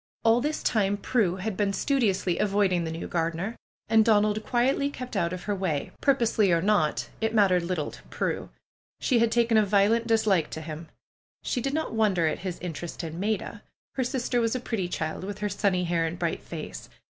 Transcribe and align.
All 0.23 0.41
this 0.41 0.63
time 0.63 0.97
Prue 0.97 1.35
had 1.35 1.55
been 1.55 1.73
studiously 1.73 2.39
avoiding 2.39 2.85
the 2.85 2.91
new 2.91 3.07
gardener. 3.07 3.55
And 3.87 4.03
Donald 4.03 4.43
quietly 4.43 4.89
kept 4.89 5.15
out 5.15 5.31
of 5.31 5.43
her 5.43 5.53
way, 5.53 5.91
purposely 6.01 6.51
or 6.51 6.59
not, 6.59 7.09
it 7.21 7.35
mattered 7.35 7.61
little 7.61 7.91
to 7.91 8.01
Prue. 8.09 8.49
She 8.99 9.19
had 9.19 9.31
taken 9.31 9.57
a 9.57 9.63
violent 9.63 10.07
dislike 10.07 10.49
to 10.49 10.61
him. 10.61 10.89
She 11.43 11.61
did 11.61 11.75
not 11.75 11.93
wonder 11.93 12.25
at 12.25 12.39
his 12.39 12.57
interest 12.61 13.03
in 13.03 13.19
Maida. 13.19 13.61
Her 13.93 14.03
sister 14.03 14.41
was 14.41 14.55
a 14.55 14.59
pretty 14.59 14.87
child, 14.87 15.23
with 15.23 15.37
her 15.37 15.49
sunny 15.49 15.83
hair 15.83 16.07
and 16.07 16.17
bright 16.17 16.41
face. 16.41 16.89